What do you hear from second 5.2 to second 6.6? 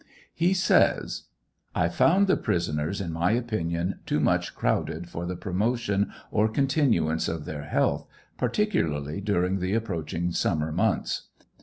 the promotion or